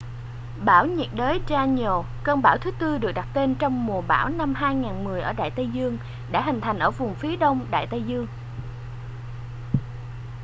[0.65, 4.53] bão nhiệt đới danielle cơn bão thứ tư được đặt tên trong mùa bão năm
[4.55, 5.97] 2010 ở đại tây dương
[6.31, 8.27] đã hình thành ở vùng phía đông đại tây dương